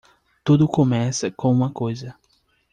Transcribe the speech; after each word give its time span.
Tudo 0.43 0.67
começa 0.67 1.29
com 1.29 1.51
uma 1.51 1.71
coisa. 1.71 2.15